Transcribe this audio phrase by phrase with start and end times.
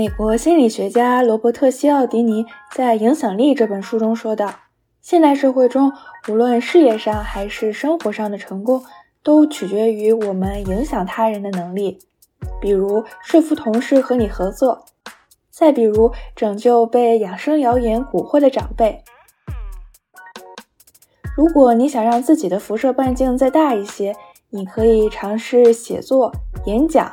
[0.00, 4.50] 美国心理学家罗伯特·西奥迪尼在《影响力》这本书中说道
[5.02, 5.92] ：“现代社会中，
[6.26, 8.82] 无论事业上还是生活上的成功，
[9.22, 11.98] 都取决于我们影响他人的能力。
[12.62, 14.86] 比如说服同事和你合作，
[15.50, 19.04] 再比如拯救被养生谣言蛊惑的长辈。
[21.36, 24.16] 如果你想让自己的辐射半径再大一些，
[24.48, 26.32] 你可以尝试写作、
[26.64, 27.12] 演讲。”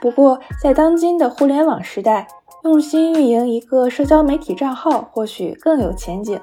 [0.00, 2.26] 不过，在当今的互联网时代，
[2.64, 6.40] 用心运营一个社交媒体账号或许更有前景。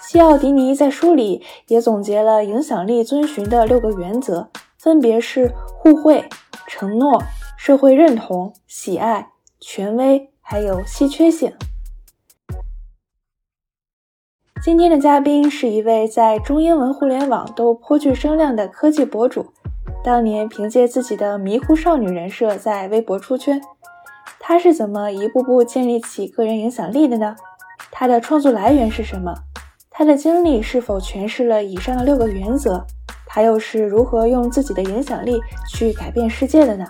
[0.00, 6.28] 西奥迪尼在书里也总结了影响力遵循的六个原则，分别是互惠、
[6.66, 7.22] 承诺、
[7.56, 9.28] 社会认同、喜爱、
[9.60, 11.52] 权威，还有稀缺性。
[14.60, 19.52] 今天的嘉宾是一位在中英文互联网都颇具声量的科技博主。
[20.08, 23.60] 当年凭借自己的迷糊少女人设在微博出圈，
[24.40, 27.36] 她是怎么一步步建立起个人影响力的呢？
[27.90, 29.34] 她的创作来源是什么？
[29.90, 32.86] 她的经历是否诠释了以上的六个原则？
[33.26, 35.38] 她又是如何用自己的影响力
[35.70, 36.86] 去改变世界的呢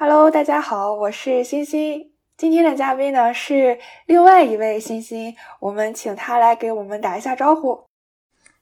[0.00, 2.13] ？Hello，大家好，我是欣欣。
[2.36, 7.84] 今天的嘉宾呢是另外一位星星，我们请他来给我们打一下招呼。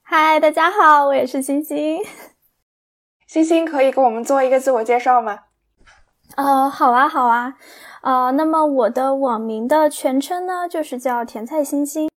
[0.03, 1.99] 嗨，大家好，我也是星星。
[3.25, 5.39] 星星可以给我们做一个自我介绍吗？
[6.35, 7.55] 呃，好啊，好啊。
[8.03, 12.11] 呃，那么我的网名的全称呢就是叫甜菜星星。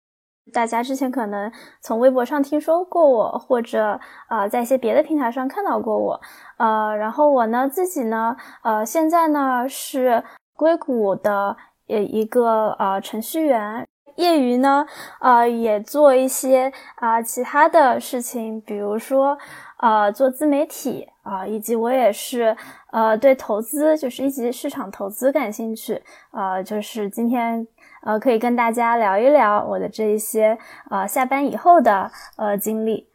[0.52, 6.22] 大家之前可能从微博上听说过我，或者呃在一些别的平台上看到过我。
[6.58, 10.22] 呃，然后我呢自己呢，呃，现在呢是。
[10.56, 11.56] 硅谷的
[11.88, 14.86] 呃一个呃程序员，业余呢
[15.20, 19.38] 呃也做一些啊其他的事情，比如说
[19.78, 22.56] 呃做自媒体啊，以及我也是
[22.92, 26.02] 呃对投资就是一级市场投资感兴趣，
[26.32, 27.68] 呃就是今天
[28.04, 30.58] 呃可以跟大家聊一聊我的这一些
[30.90, 33.10] 呃下班以后的呃经历。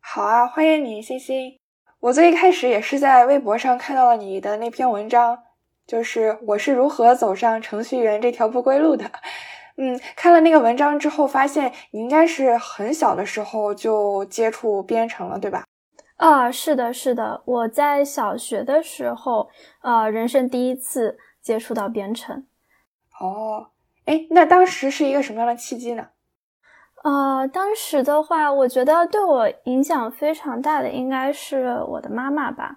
[0.00, 1.58] 好啊，欢迎你，欣欣。
[2.00, 5.38] 我最一开始也是在微博上看到了你的那篇文章。
[5.90, 9.10] 就是我是如何走上程序员这条不归路的，
[9.76, 15.64] 嗯，看了那个文章之后，发现你应该是很小的时候就接触编程了，对吧？
[16.14, 19.48] 啊，是的，是的，我在小学的时候，
[19.82, 22.46] 呃，人生第一次接触到编程。
[23.18, 23.70] 哦，
[24.04, 26.06] 哎，那当时是一个什么样的契机呢？
[27.02, 32.76] 呃，当时的话，我觉得对我影响非常大的应该是我的妈妈吧。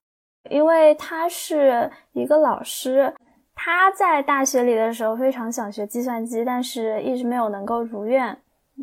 [0.49, 3.13] 因为他是一个老师，
[3.55, 8.37] 他在大学里的时候非常想学计算机，但是一直没有能够如愿。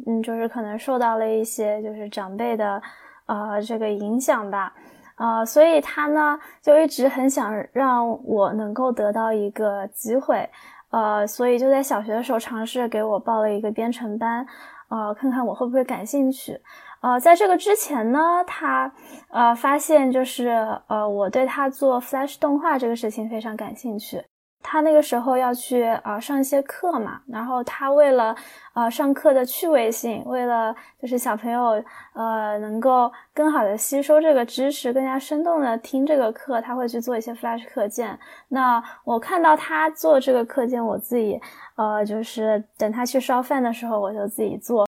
[0.07, 2.81] 嗯，就是可能受到了一些就是长辈的
[3.27, 4.73] 呃这个影响吧，
[5.17, 10.49] 呃，所以他呢就一直很想让我能够得到一个机会，
[10.91, 14.47] 呃，所以就在小学的时候尝试给我报了一个编程班，
[14.91, 16.57] 呃，看看我会不会感兴趣。
[17.01, 18.93] 呃，在这个之前呢，他
[19.31, 20.49] 呃发现就是
[20.87, 24.23] 呃我对他做 Flash 动画这个事情非常感兴趣。
[24.63, 28.37] 他那个时候要去呃上一些课嘛，然后他为了
[28.75, 38.19] 呃上课的趣味性，为了就是小朋友呃能够更好的吸收这个知识，更加生动的听这个课，他会去做一些 Flash 课件。
[38.49, 41.41] 那我看到他做这个课件，我自己
[41.77, 44.87] 呃就是等他去烧饭的时候，我就自己做。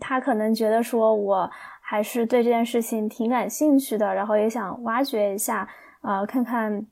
[0.00, 1.50] 他可能觉得说，我
[1.80, 5.68] 还是对这件事情挺感兴趣的，然后也想挖掘一下，
[6.02, 6.86] 呃，看看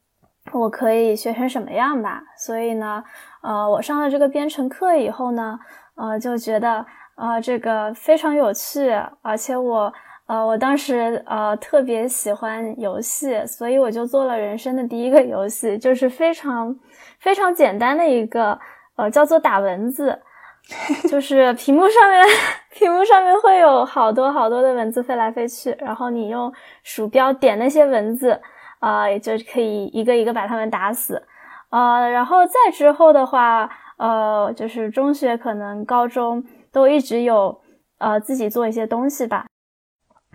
[0.52, 2.22] 我可以学成什么样吧。
[2.38, 3.02] 所以呢，
[3.42, 5.58] 呃，我上了这个编程课以后呢，
[5.96, 6.84] 呃，就觉得，
[7.16, 8.90] 呃，这个非常有趣，
[9.20, 9.92] 而且我，
[10.26, 16.74] 呃，我当时，呃，特别喜欢游戏，所以我就做了人生的第一个游戏，就是非常
[17.18, 18.58] 非常简单的一个，
[18.96, 20.22] 呃，叫做打蚊子。
[21.10, 22.24] 就是屏幕上面，
[22.70, 26.50] 屏幕上面会有好多好多的蚊子飞来飞去，然后你用
[26.82, 28.40] 鼠标点那些蚊子，
[28.78, 31.22] 啊，也就可以一个一个把它们打死，
[31.70, 33.68] 呃，然后再之后的话，
[33.98, 37.60] 呃，就是中学可能高中都一直有，
[37.98, 39.44] 呃，自己做一些东西吧。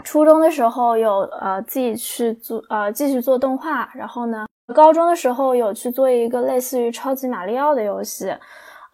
[0.04, 4.46] 初中的时候有呃自己去做，呃继续做动画，然后呢，
[4.76, 8.36] 高中的时候有去做一个类似于超级马里奥的游戏。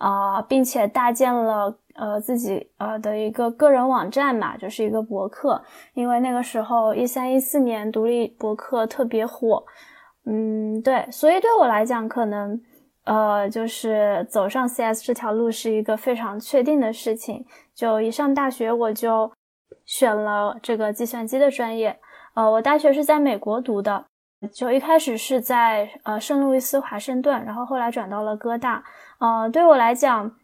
[0.04, 5.64] 啊，并且搭建了呃自己呃的一个个人网站嘛，就是一个博客。
[5.94, 9.64] 因为那个时候一三一四年独立博客特别火，
[10.26, 12.60] 嗯，对，所以对我来讲，可能
[13.06, 17.46] 呃就是走上 CS 这条路是一个非常确定的事情。
[17.74, 19.32] 就一上大学我就
[19.86, 21.98] 选了这个计算机的专业，
[22.34, 24.04] 呃，我大学是在美国读的，
[24.54, 28.84] 就一开始是在呃圣路易斯华盛顿，然后后来转到了哥大。
[29.24, 30.36] 呃，对我来讲，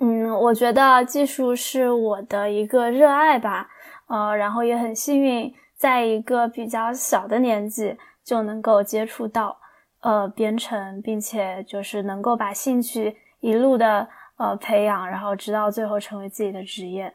[0.00, 3.68] 嗯，我觉得技术是我的一个热爱吧。
[4.06, 9.58] 呃，然后也很幸运，在一个比较小的年纪就能够接触到
[10.00, 14.08] 呃编程，并且就是能够把兴趣一路的
[14.38, 17.12] 呃培养，然后直到最后成为自己的职业。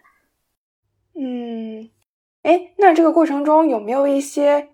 [1.16, 1.90] 嗯，
[2.44, 4.70] 哎，那这个过程中有没有一些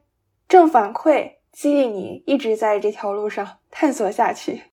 [0.49, 4.63] 正反馈激励你一直在这条路上探索下去？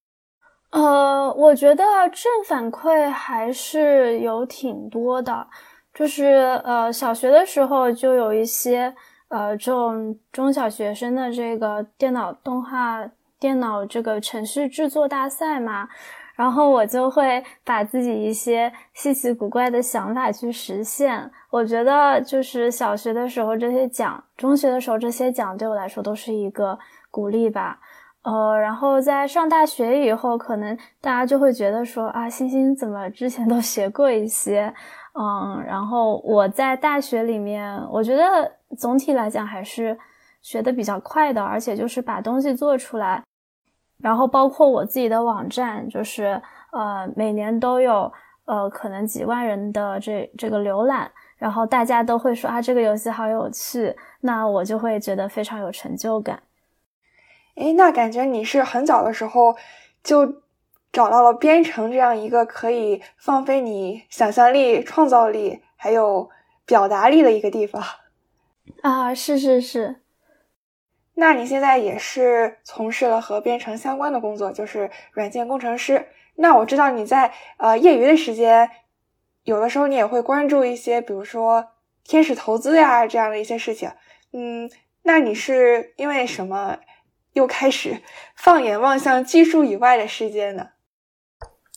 [0.74, 5.46] 呃，我觉得正反馈还是有挺多的。
[5.94, 8.92] 就是呃，小学的时候就有一些
[9.28, 15.88] 呃，这种中小学生的这个电脑动画、电脑这个程序制作大赛嘛，
[16.34, 21.30] 然后我就会把自己一些稀奇古怪的想法去实现。
[21.50, 26.76] 我觉得就是小学的时候这些奖，中学的时候这些奖对我来说都是一个
[27.12, 27.78] 鼓励吧。
[28.24, 34.72] 呃，然后在上大学以后，可能大家就会觉得说啊，星星怎么之前都学过一些。
[35.12, 39.96] 嗯，然后我在大学里面，我觉得总体来讲还是
[40.42, 43.22] 学的比较快的，而且就是把东西做出来，
[44.02, 46.40] 然后包括我自己的网站，就是
[46.72, 48.12] 呃每年都有
[48.46, 56.42] 呃可能几万人的这这个浏览，然后大家都会说啊这个游戏好有趣，那我就会觉得非常有成就感。
[57.56, 59.56] 诶，那感觉你是很早的时候
[60.02, 60.42] 就。
[60.94, 66.30] 找到了编程这样一个可以放飞你想象力、创造力还有
[66.64, 67.82] 表达力的一个地方
[68.80, 69.12] 啊！
[69.12, 70.02] 是是是，
[71.14, 76.06] 那你现在也是从事了和编程相关的工作，就是软件工程师。
[76.36, 78.70] 那我知道你在呃业余的时间，
[79.42, 81.70] 有的时候你也会关注一些，比如说
[82.04, 83.90] 天使投资呀这样的一些事情。
[84.32, 84.70] 嗯，
[85.02, 86.78] 那你是因为什么
[87.34, 88.00] 又开始
[88.34, 90.68] 放眼望向技术以外的世界呢？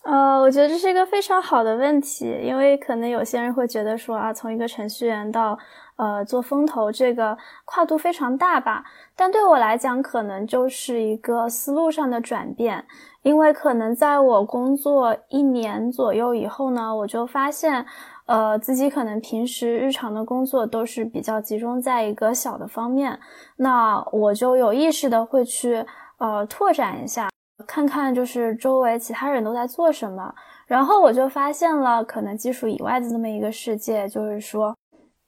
[0.04, 5.60] 呃，我觉得这是一个非常好的问题，因为可能有些人会觉得说啊，从一个程序员到
[5.98, 8.86] 呃做风投，这个跨度非常大吧。
[9.18, 12.86] 但对我来讲，可能就是一个思路上的转变，
[13.22, 17.86] 因为可能在我工作一年左右以后呢，我就发现，
[18.28, 23.18] 呃，自己可能平时日常的工作都是比较集中在一个小的方面，
[23.56, 25.84] 那我就有意识的会去
[26.20, 27.30] 呃拓展一下。
[27.66, 30.32] 看看就是周围其他人都在做什么，
[30.68, 34.08] 然后我就发现了可能技术以外的这么一个世界。
[34.08, 34.76] 就是说，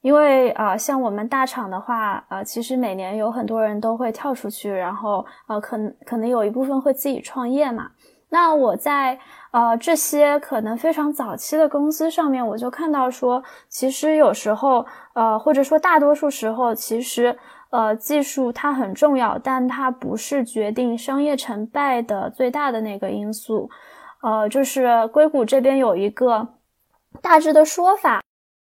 [0.02, 7.90] 因为啊，像我们大厂的话，呃，其实每年有很多人都会跳出去，然后呃，可能可能有一部分会自己创业嘛。
[8.30, 9.18] 那我在
[9.51, 17.38] 呃这些可能非常早期的公司上面，我就看到说，其实有时候呃，或者说大多数时候，其实。
[17.72, 23.69] 呃，技术它很重要，但它不是决定商业成败的最大的那个因素。
[24.24, 26.48] 呃，就是硅谷这边有一个
[27.22, 28.24] 大致的说法，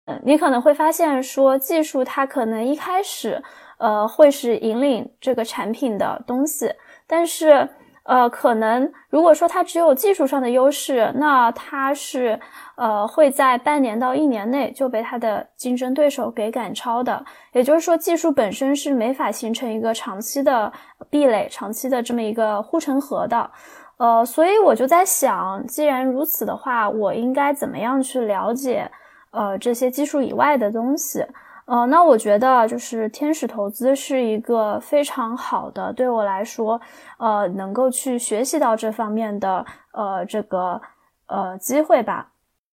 [0.05, 3.41] 嗯，你可能会发现说，技术它可能一开始，
[3.79, 6.71] 呃，会是引领这个产品的东西，
[7.07, 7.67] 但是。
[8.03, 12.39] 呃，可能如果说它只有技术上的优势，那它是
[12.75, 17.23] 呃会在半年到一年内就被它的竞争对手给赶超的。
[17.53, 20.71] 也就是说，技术本身是没法形成一个长期的
[21.11, 23.51] 壁垒、长期的这么一个护城河的。
[23.97, 28.89] 呃，所以我就在想，既然如此的话，我应该怎么样去了解
[29.29, 31.23] 呃这些技术以外的东西？
[31.65, 36.81] 呃，那我觉得就是天使投资是一个非常好的，对我来说，
[37.17, 40.81] 呃，能够去学习到这方面的呃这个
[41.27, 42.27] 呃机会吧。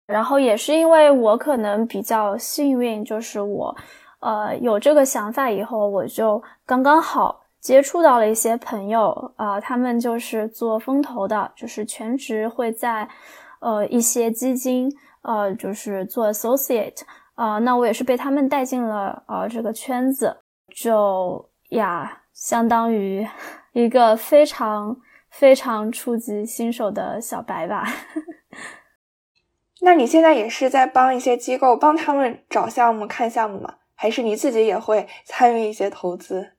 [0.07, 3.76] 然后也是因为我可能比较幸运，就是我
[4.21, 13.07] 呃有这个想法以后，我就刚刚好接触到了一些朋友啊，他们就是做风投的，就是全职会在
[13.61, 14.90] 呃一些基金
[15.23, 17.02] 呃就是做 associate。
[17.38, 20.38] 啊，那我也是被他们带进了呃这个圈子，
[20.75, 23.25] 就呀，相当于
[23.73, 24.97] 一个非常
[25.30, 27.87] 非常初级新手的小白吧。
[29.83, 33.76] 那你现在也是在帮一些机构帮他们找项目、看项目吗？
[33.95, 36.54] 还是你自己也会参与一些投资？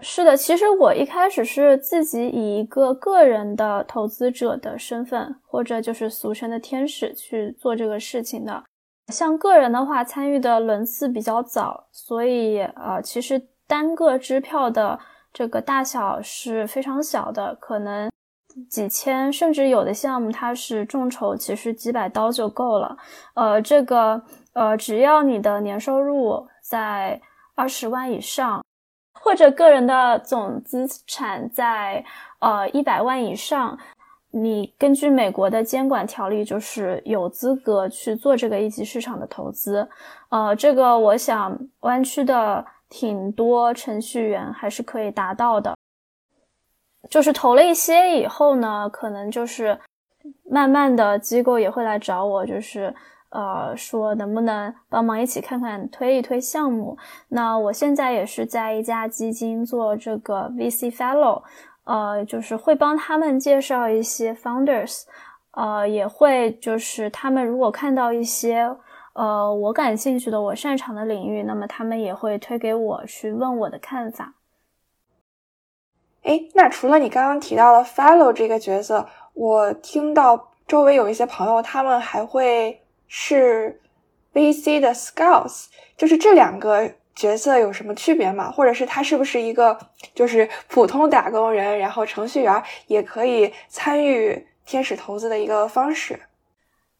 [0.00, 8.62] 是的，其实我一开始是自己以一个个人的投资者的身份，或者就是俗称的天使去做这个事情的。
[9.08, 14.98] 像个人的话，参与的轮次比较早，所以呃，其实单个支票的
[15.32, 18.10] 这个大小是非常小的，可能
[18.70, 22.96] 几千，甚至有的项目它是众筹，其实几百刀就够了。
[23.34, 27.20] 呃，这个呃，只要你的年收入在
[27.54, 28.64] 二十万以上，
[29.12, 32.04] 或者个人的总资产在
[32.38, 33.78] 呃一百万以上，
[34.34, 39.88] 你根据美国的监管条例，就是有资格去做这个一级市场的投资。
[40.28, 45.76] 呃，这个我想湾区的挺多程序员还是可以达到的。
[47.08, 49.78] 就是投了一些以后呢，可能就是
[50.50, 52.94] 慢慢的机构也会来找我，就是。
[53.30, 56.96] 呃，说能不能帮忙一起看看推一推项目？
[57.30, 61.42] 那我现在也是在一家基金做这个 VC Fellow，
[61.84, 65.04] 呃，就是会帮他们介绍一些 Founders，
[65.52, 68.76] 呃，也会就是他们如果看到一些
[69.14, 74.34] 呃我感兴趣的、我擅长的领域，那么他们也会推给我去问我的看法。
[76.22, 82.80] 哎，那除了你刚刚提到的 Fellow 这个角色，我听到周围有一些朋友，他们还会。
[83.06, 83.80] 是
[84.32, 88.50] VC 的 Scouts，就是这两个角色有什么区别吗？
[88.50, 89.78] 或者是他是不是一个
[90.14, 96.18] 就是普通打工人，然后程序员也可以参与天使投资的一个方式？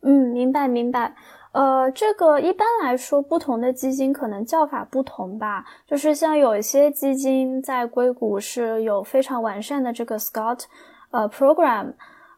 [0.02, 1.14] 嗯，明白明白。
[1.52, 5.64] 呃，这个一般来说，不同的基金可能叫法不同吧。
[5.86, 10.64] 就是像有一些基金在硅谷是有非常完善的这个 Scout
[11.10, 11.92] 呃 program。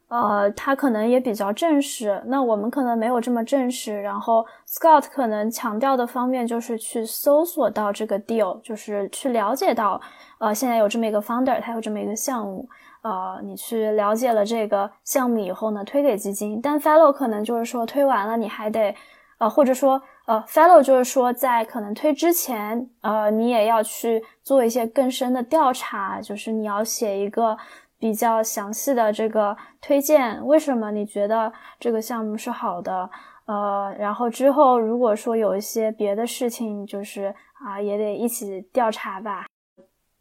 [0.08, 4.00] 呃，它可能也比较正式，那我们可能没有这么正式。
[4.00, 10.00] 然后，Scott 可能强调的方面就是去搜索到这个 deal，就是去了解到，
[10.38, 12.68] 呃，现在有这么一个 founder，他有这么一个项目，
[13.02, 16.60] 呃，你去了解了这个项目以后呢，推给基金。
[16.62, 18.94] 但 Fellow 可能就是说推完了，你还得，
[19.38, 27.58] 呃，或者说，呃，Fellow 就是说在可能推之前，呃，你也要去做一些更深的调查，就是你要写一个。
[27.99, 33.09] 比较详细的这个推荐，为什么你觉得这个项目是好的？
[33.47, 37.33] 呃，然后之后如果说有一些别的事情，就是
[37.65, 39.47] 啊，也得一起调查吧，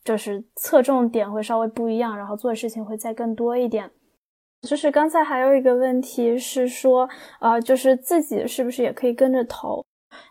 [0.03, 3.89] 就是侧重点会稍微不一样，然后做的事情会再更多一点。
[4.61, 9.83] 就是刚才还有一个问题是说，呃，就是自己是不是也可以跟着投？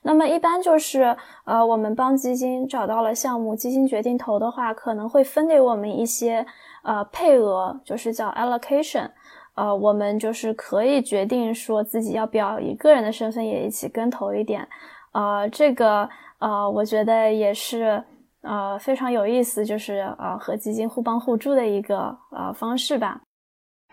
[0.02, 6.46] 那么一般就是，呃，我们帮基金找到了项目，基金决定投的话，可能会分给我们一些。
[6.84, 9.10] 呃，配额就是叫 allocation，
[9.54, 14.68] 呃，我们就是可以决定说自己要不要以个人的身份也一起跟投一点，
[15.12, 18.04] 呃，这个呃，我觉得也是
[18.42, 23.22] 呃非常有意思，就是呃和基金互帮互助的一个呃方式吧。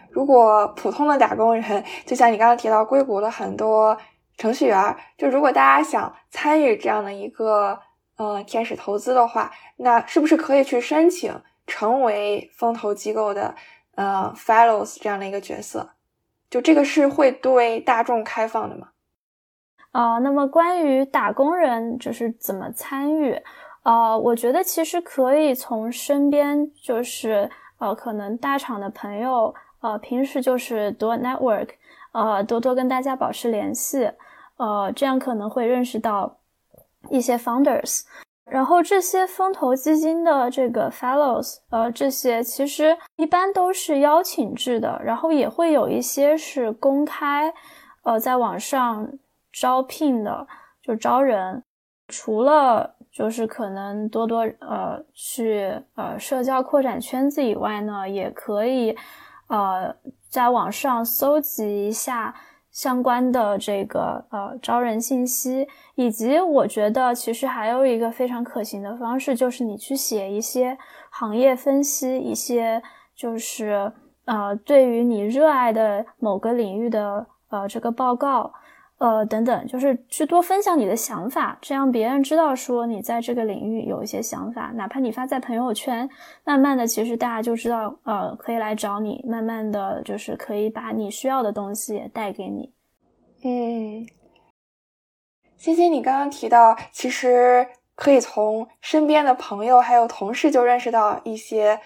[0.10, 3.98] 如果普通的打工人，就像你刚刚提到硅谷的很多
[4.36, 7.80] 程序员，就如果大家想参与这样的一个
[8.18, 11.34] 呃天使投资的话，那是不是可以去申请？
[11.72, 13.56] 成为风投机构的
[13.96, 15.92] 呃 fellows 这样的一个角色，
[16.50, 18.90] 就这个是会对大众开放的吗？
[19.92, 23.42] 啊，那么关于打工人就是怎么参与？
[23.84, 27.50] 呃，我觉得其实可以从身边就是
[27.80, 31.70] 呃可能大厂的朋友呃平时就是多 network
[32.12, 34.12] 呃多多跟大家保持联系
[34.58, 36.38] 呃这样可能会认识到
[37.10, 38.04] 一些 founders。
[38.46, 47.54] 然后这些风投基金的这个 fellows，呃，这些其实一般都是邀请制的，然后也会有一些是公开，
[48.04, 49.08] 呃，在网上
[49.54, 50.48] 招聘的，
[50.82, 51.64] 就招人。
[52.08, 58.98] 除了就是可能多多呃去呃社交扩展圈子以外呢，也可以
[59.48, 59.96] 呃
[60.30, 62.36] 在网上搜集一下。
[62.72, 70.78] 相关的这个呃招人信息，以及我觉得其实还有一个非常可行的方式，就是你去写一些
[71.10, 72.82] 行业分析，一些
[73.16, 73.92] 就是
[74.26, 78.54] 呃对于你热爱的某个领域的呃这个报告。
[79.02, 86.08] 呃，等等，就是去多分享你的想法，这样别人知道说你在这个领域有一些想法，哪怕你发在朋友圈，
[86.44, 92.72] 慢慢的，其实大家就知道，呃，可以来找你，慢慢的就是可以把你需要的东西带给你。
[93.44, 94.06] 嗯，
[95.58, 97.66] 欣欣，你刚刚提到，其实
[97.96, 101.80] 可以从身边的朋友还有同事就认识到一些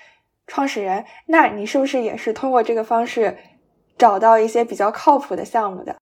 [0.48, 3.38] 创始人，那你是不是也是通过这个方式
[3.98, 5.96] 找到一些比较靠谱的项目的？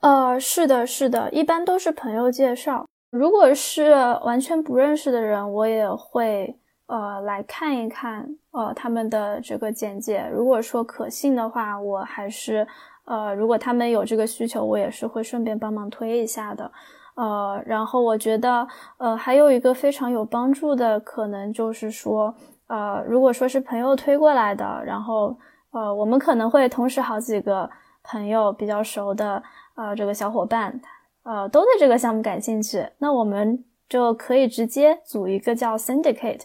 [0.00, 2.86] 呃，是的，是的，一般都是朋友介绍。
[3.10, 3.92] 如果是
[4.24, 6.54] 完全不认识的人，我也会
[6.86, 10.28] 呃来看一看呃他们的这个简介。
[10.30, 12.66] 如果说可信的话，我还是
[13.06, 16.70] 呃如果他们有这个需求，我也是会顺便帮忙推一下的。
[17.14, 22.34] 呃，然后我觉得呃还有一个非常有帮助的可能就是说
[22.66, 25.36] 呃如果说是朋友推过来的，然后
[25.72, 27.68] 呃我们可能会同时好几个
[28.02, 29.42] 朋友比较熟的。
[29.76, 30.80] 呃，这个小伙伴，
[31.22, 32.84] 呃，都对这个项目感兴趣。
[32.98, 36.40] 那我们就可以直接组一个叫 syndicate，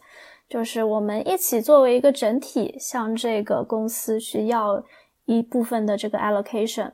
[0.48, 4.84] 就是我们一起作为一个整体向这个公司去要
[5.26, 6.92] 一部分的这个 allocation。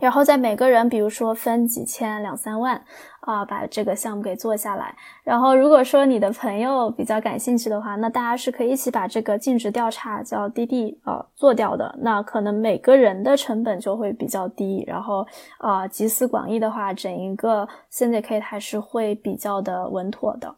[0.00, 2.82] 然后在每个人，比如说分几千、两三万，
[3.20, 4.96] 啊，把这个项目给做下来。
[5.22, 11.94] 然后如果说你的朋友比较感兴趣的话，那大家是可以一起把这个尽职调查叫滴滴啊做掉的。
[12.00, 14.82] 那可能每个人的成本就会比较低。
[14.86, 15.26] 然后
[15.58, 20.56] 啊，集思广益的话，整一个 syndicate 还是会比较的稳妥的。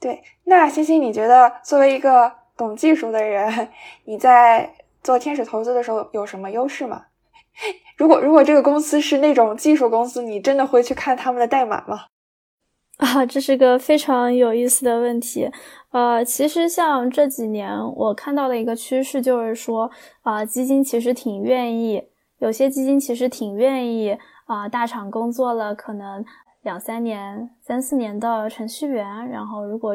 [0.00, 3.68] 对，那欣欣，你觉得作为一个懂技术的人，
[4.04, 4.68] 你在
[5.02, 7.04] 做天使投资的时候有什么优势吗？
[7.96, 12.06] 如果如果这个公司是那种技术公司，你真的会去看他们的代码吗？
[12.98, 15.50] 啊，这是个非常有意思的问题。
[15.90, 19.90] 呃，其实像这几年我看到的一个趋势就是说，
[20.22, 22.02] 啊，基金其实挺愿意，
[22.38, 26.24] 有些基金其实挺愿意啊，大厂工作了可能
[26.62, 29.94] 两三年、三四年的程序员，然后如果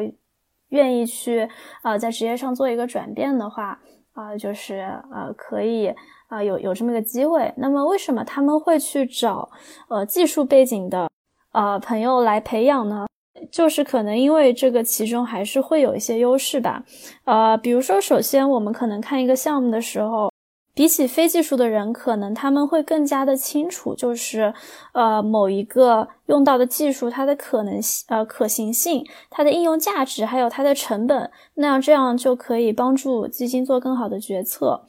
[0.68, 1.48] 愿意去
[1.82, 3.80] 啊，在职业上做一个转变的话，
[4.12, 4.78] 啊，就是
[5.12, 5.92] 呃，可以。
[6.32, 9.50] 啊，有有这么个机会，那么为什么他们会去找
[9.88, 11.10] 呃技术背景的
[11.52, 13.06] 呃朋友来培养呢？
[13.50, 16.84] 就是可能因为这个其中还是会有一些优势吧。
[17.24, 20.32] 呃，比如说，首先我们可能看一个项目的时候，
[20.74, 24.54] 比起非技术的人，可能他们会更加的清楚，就是
[24.94, 34.86] 呃某一个用到的技术它的可能性、呃可行性、它的应用价值，还有它的成本，那样这样就可以帮助基金做更好的决策。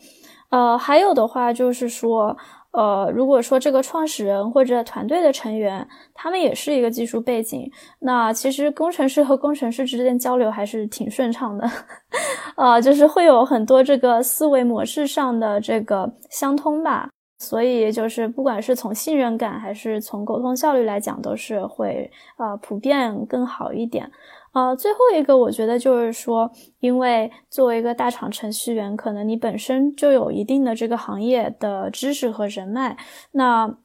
[0.54, 2.38] 呃，还有的话就是说，
[2.74, 7.68] 呃，如果说这个创始人或者团队的成员，他们也是一个技术背景，
[8.00, 11.68] 那其实工程师和工程师之间交流还是挺顺畅的，
[12.56, 22.08] 呃，就是会有很多这个思维模式上的这个相通吧，所以就是不管是从信任感还是从沟通效率来讲，都是会
[22.38, 24.08] 呃普遍更好一点。
[24.54, 32.96] 呃，最后一个我觉得就是说，因为作为一个大厂程序员，可能你本身就有一定的这个行业的知识和人脉，
[33.32, 33.76] 那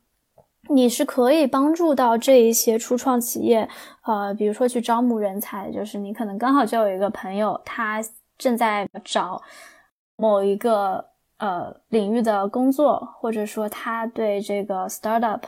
[0.68, 3.66] 你是可以帮助到这一些初创企业，
[4.02, 8.04] 呃，比如说去招募人才，就是你可能刚好就有一个朋友，他
[8.36, 9.42] 正在找
[10.16, 11.02] 某一个
[11.38, 15.40] 呃领域的工作，或者说他对这个 startup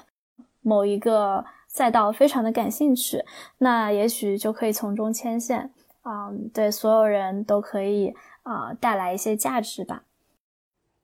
[0.62, 1.44] 某一个。
[1.72, 3.24] 赛道非常的感兴趣，
[3.58, 5.70] 那也许就可以从中牵线，
[6.04, 10.02] 嗯，对所有人都可以啊带来一些价值吧。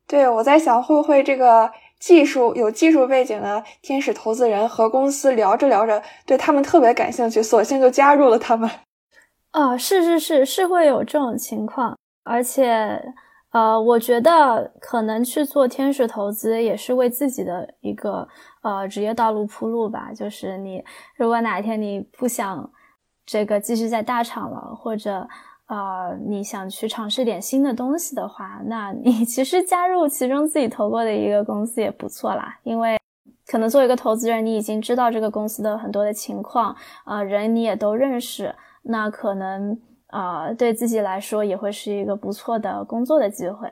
[0.09, 8.69] 对，我在想会不会这个技术有技术背景的天使投资人和公司聊着聊着，对他们特别感兴趣，索性就加入了他们。
[9.53, 13.01] 啊，是是是是会有这种情况，而且。
[13.53, 18.29] 呃，我觉得可能去做天使投资也是为自己的一个
[18.69, 20.11] 呃职业道路铺路吧。
[20.15, 20.85] 就是你
[21.17, 22.71] 如果哪一天你不想
[23.25, 25.29] 这个继续在大厂了，或者
[25.67, 32.59] 呃你想去尝试点新的东西的话，那你 其实加入其中自己投过的一个公司也不错啦。
[32.65, 32.99] 因为
[33.47, 36.75] 可能作为一个投资人，你已经知道这个公司的很多的情况，
[37.05, 39.81] 啊人你也都认识，那可能。
[40.09, 43.71] 啊，对自己来说也会是一个不错的工作的机会。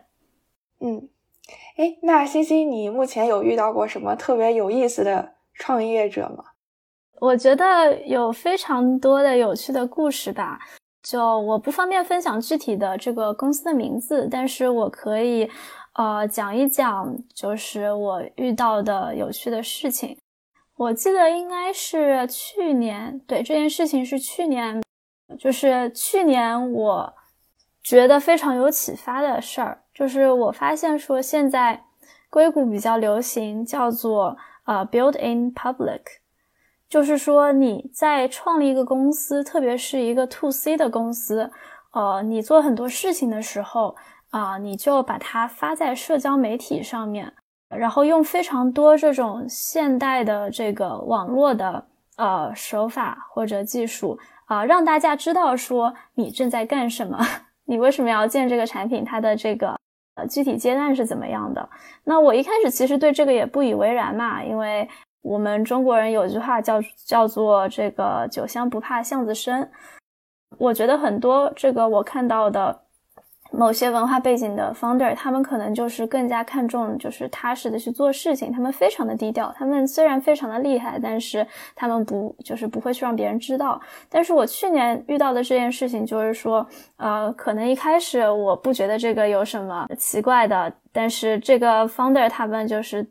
[0.80, 1.08] 嗯，
[1.76, 6.44] 哎，那欣欣，你目前有遇到过什么特别有意思的创业者吗？
[7.20, 10.58] 我觉得有非常多的有趣的故事吧。
[11.02, 15.50] 就我不方便分享具体的这个公司的名字，但是我可以
[15.94, 20.16] 呃讲一讲，就是我遇到的有趣的事情。
[20.76, 24.82] 我记得应该是去年，对这件事情是去年。
[25.38, 27.14] 就是去年我
[27.82, 31.84] 觉得非常有启发的事儿，就是我发现说现在
[32.28, 36.00] 硅谷比较流行叫做呃 build in public，
[36.88, 41.50] 就是说你在创立一个公司，特别是一个 to C 的公司，
[41.92, 43.94] 呃，你做很多事情的时候
[44.30, 47.32] 啊，你就把它发在社交媒体上面，
[47.68, 54.18] 然后用非常多这种现代的这个网络的呃手法或者技术。
[54.46, 57.18] 啊，让大家知道说你正在干什么，
[57.64, 59.74] 你为什么要建这个产品，它的这个
[60.26, 61.68] 具体阶段是怎么样的？
[62.04, 64.88] 那我一开始其实对这个也不以为然嘛，因为
[65.22, 69.70] 我们中国人有句话叫叫做这个酒香不怕巷子深，
[70.58, 72.80] 我觉得很多这个我看到的。
[73.56, 79.54] 某些文化背景的 founder，他们可能就是更加看重就是踏实的去做事情，他们非常的低调。
[79.56, 83.80] 他们虽然非常的厉害，但是他们不就是不会去让别人知道。
[84.08, 93.06] 但是我去年遇到的这件事情就是说，呃，可能一开始我不觉得这个有什么奇怪的，但是这个 founder 他们就是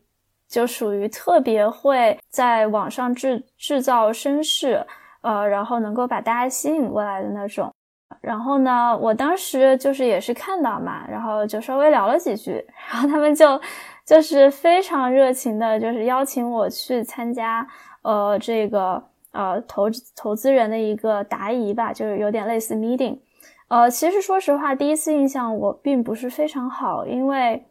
[0.47, 4.85] 就属于特别会在网上制制造声势。
[5.21, 7.73] 呃，然后能够把大家吸引过来的那种。
[8.21, 13.59] 然后呢，我当时就是也是看到嘛，然后就稍微聊了几句，然后他们就
[14.05, 17.67] 就是非常热情的，就是邀请我去参加，
[18.01, 23.19] 呃，这个呃投投资人的一个答疑吧，就是有点类似 meeting。
[23.67, 27.65] 呃，其实说实话，第一次印象我并不是非常好，因为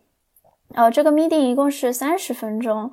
[0.74, 2.90] 呃这个 meeting 一共是三十分钟，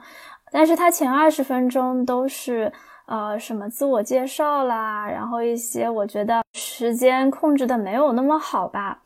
[0.51, 2.71] 但是它前二十分钟都是。
[3.09, 9.01] 呃，什么自我介绍啦，然后一些我觉得时间控制的没有那么好吧，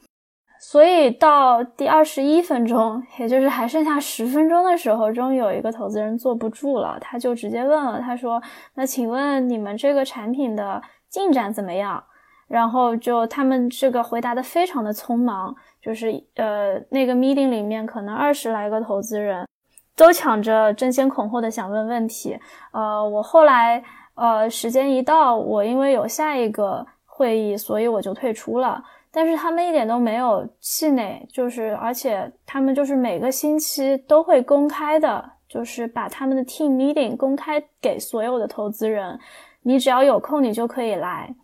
[0.59, 8.43] 所以到第二十一分钟，也就是还剩下十分钟的时候，终于有一个投资人坐不住了，他就直接问了，他说
[8.75, 12.03] ：“那请问你们这个产品的进展怎么样？”
[12.49, 19.47] 然后就他们这个回答的非常的匆忙，就是呃那个 meeting 里面可能二十来个投资人。
[19.95, 22.39] 都抢着争先恐后的想问问题，
[22.71, 23.84] 呃，我后来
[24.15, 28.84] 呃时间一到，我因为有下一个会议，所以我就退出了。
[29.12, 39.19] 但是他们一点都没有气馁，就是而且他们就是每个星期都会公开的，就是把他们的 team meeting 公开给所有的投资人，
[39.62, 41.36] 你只要有空你就可以来。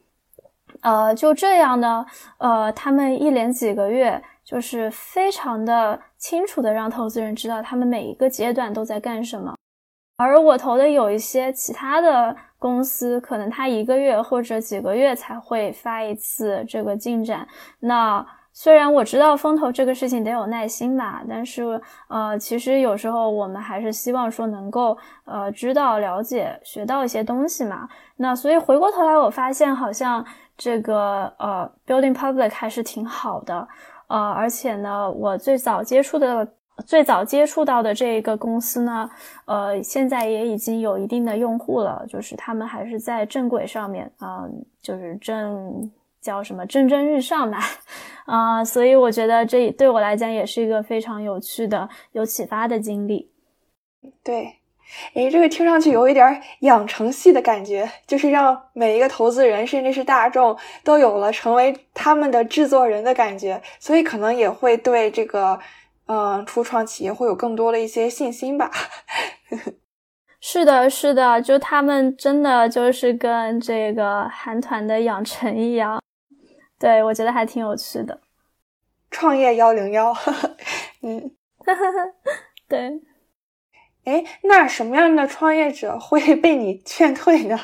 [0.81, 2.03] 呃，就这样呢，
[2.39, 5.99] 呃，他们一连几个月就是非常的。
[6.19, 9.55] 清楚的让投资人知道他们每一个阶段都在干什么，
[10.17, 17.47] 而我投的有一些其他的公司，可能他一个月或者几个月才会发一次这个进展。
[17.79, 27.87] 那虽然我知道风投这个事情得有耐心吧，但是呃，其实有时候我们还是希望说能够呃知道、了解、学到一些东西嘛。
[28.17, 30.25] 那所以回过头来，我发现好像
[30.57, 33.65] 这个呃，building public 还是挺好的。
[34.09, 36.45] 呃，而且呢，我最早接触的、
[36.85, 39.09] 最早接触到的这个公司呢，
[39.45, 44.45] 呃，现在也已经有一定的用户了，就是他们还是在正轨上面啊，
[44.81, 45.89] 就是正
[46.21, 47.59] 叫什么蒸蒸日上吧，
[48.25, 53.31] 啊，所以我觉得这对我来讲也是一个非常有趣的、有启发的经历。
[54.23, 54.58] 对。
[55.13, 65.59] 哎，这个听上去有一点养成系的感觉，就是让每一个投资人，甚至是大众，都有了成为他们的制作人的感觉，所以可能也会对这个，
[66.07, 68.71] 嗯，初创企业会有更多的一些信心吧。
[70.41, 76.01] 是的，是的，就他们真的就是跟这个韩团的养成一样，
[76.79, 78.21] 对我觉得还挺有趣的。
[79.11, 80.13] 创业幺零幺，
[81.03, 81.31] 嗯，
[82.69, 83.01] 对。
[84.09, 87.59] 哎，那什么样的创业者会 被你劝退呢？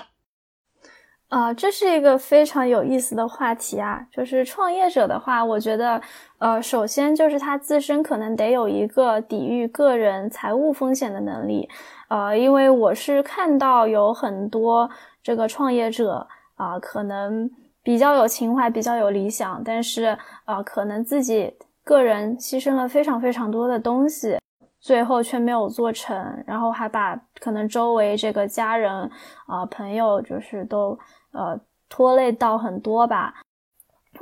[1.29, 4.05] 啊， 这是一个非常有意思的话题啊。
[4.11, 5.99] 就是创业者的话，我觉得，
[6.37, 11.67] 呃，首先就是他自身可能得有一个抵御个人财务风险的能力。
[12.09, 14.87] 呃，因为我是看到有很多
[15.23, 17.49] 这个创业者啊，可能
[17.81, 21.51] 比较有情怀，比较有理想，但是啊，可能自己
[21.83, 24.37] 个人牺牲了非常非常多的东西。
[24.85, 29.09] 最后却没有做成，然后还把可能周围这个家人
[29.47, 30.95] 啊朋友就是都
[31.31, 33.33] 呃拖累到很多吧。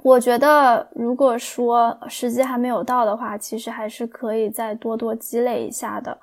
[0.04, 6.18] 我觉得如果说时机还没有到的话，其实还是可以再多多积累一下的。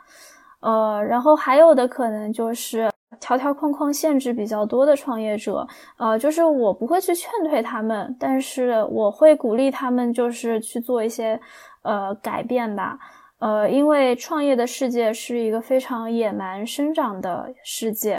[0.60, 11.38] 呃，然后还有的可能就是条条框框限制比较多的创业者，呃，就是我不会去劝退他们，但是我会鼓励他们就是去做一些
[11.82, 12.98] 呃改变吧。
[13.40, 18.18] 呃，因为创业的世界是一个非常野蛮生长的世界，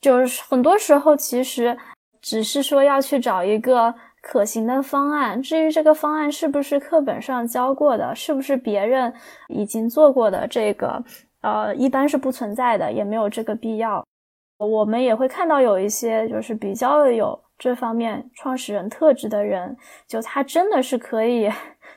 [0.00, 1.78] 就是很多时候其实
[2.20, 9.14] 只是说要去找一个可行的方案，至于这个方案是不是课本上教过的，是不是别人
[9.48, 11.00] 已经做过的，这个
[11.42, 14.04] 呃一般是不存在的，也没有这个必要。
[14.58, 19.76] 我们也会看到有一些就是比较有这方面创始人特质的人，
[20.08, 21.48] 就他真的是可以。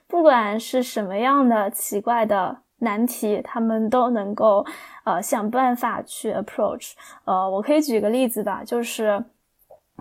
[0.07, 4.65] 不管是什么样的奇怪的难题，他们都能够
[5.03, 6.93] 呃想办法去 approach。
[7.25, 9.23] 呃，我可以举个例子吧，就是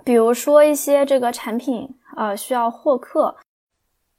[0.05, 3.37] 比如说一些这个产品呃需要获客，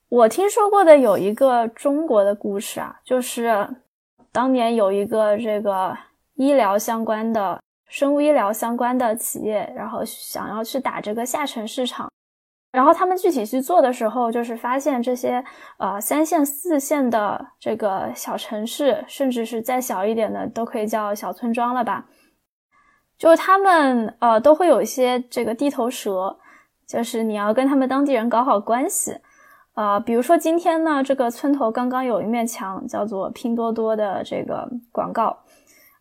[0.10, 3.70] 我听说过的有一个中国的故事啊，就是
[4.32, 5.98] 当年有一个这个
[6.36, 12.12] 医疗相关的生物医疗相关的企业，然后想要去打这个下沉市场。
[12.78, 15.44] 然后他们具体去做的时候，就是发现这些
[15.78, 22.06] 呃三线、四线的这个小城市，甚至是再小一点的，都可以叫小村庄了吧？
[23.18, 26.38] 就是他们呃都会有一些这个地头蛇，
[26.86, 29.18] 就是你要跟他们当地人搞好关系。
[29.74, 35.36] 呃，比如说今天呢，这个村头刚刚有一面墙叫做拼多多的这个广告，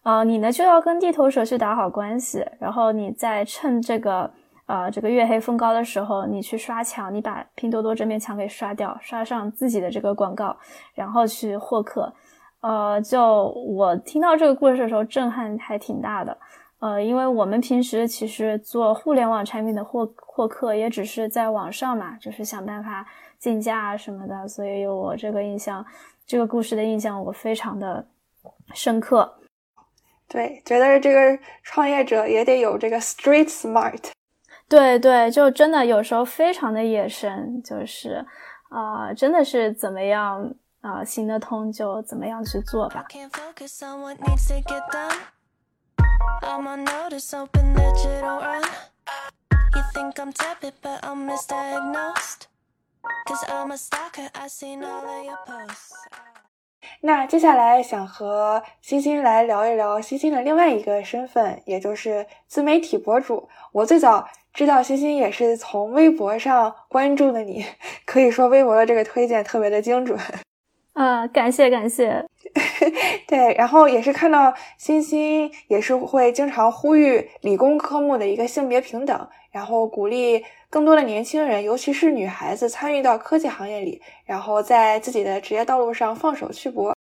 [0.03, 4.31] 呃，你呢就要跟地头蛇去打好关系，然后你再趁这个。
[4.67, 10.57] 呃，这个月黑风高的时候，你去刷墙，你把拼多多这面墙给刷掉，刷上自己的这个广告，
[10.95, 12.13] 然后去获客。
[12.61, 16.37] 呃，就我听到这个故事的时候，震撼还挺大的。
[16.81, 23.07] 呃，因为我们平时其实做互联网产品的获获客，也只是在网上嘛，就是想办法
[23.39, 25.85] 竞价啊什么的，所以有我这个印象，
[26.27, 28.05] 这个故事的印象我非常的
[28.75, 29.33] 深刻。
[30.29, 34.11] 对，觉得这个创业者也得有这个 street smart。
[34.69, 38.27] 对对，就真的有时候非常的野生，就是
[38.69, 43.05] 啊，真的是怎么样啊行得通就怎么样去做吧。
[57.03, 63.49] 那接下来想和欣欣来聊一聊欣欣的另外一个身份，也就是自媒体博主。
[63.71, 64.29] 我最早。
[64.57, 67.63] 知道欣欣也是从微博上关注的你，
[68.07, 70.19] 可以说微博的这个推荐特别的精准。
[70.95, 72.25] 啊，感谢感谢。
[73.29, 86.97] 对，然后也是看到欣欣也是会经常呼吁理工科目的一个性别平等，然后鼓励更多的年轻人，尤其是女孩子参与到科技行业里，然后在自己的职业道路上放手去搏。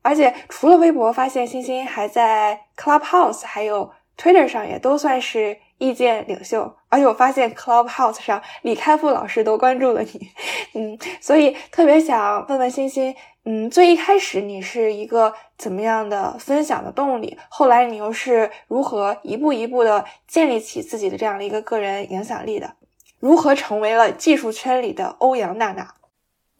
[0.00, 5.58] 而且除了微博，发现欣欣还在 Clubhouse 还有 Twitter 上也都算是。
[5.80, 10.30] 意见领袖，而且我发现 Clubhouse 上李开复老师都关注了你，
[10.74, 13.16] 嗯，所以特别想问问欣欣，
[13.46, 17.36] 嗯，最一开始你是一个怎么样的分享的动力？
[17.48, 22.70] 后来你又是如何一步一步的建立起自己的这样的一个个人影响力的？
[23.18, 25.94] 如何成为了技术圈里的欧阳娜娜？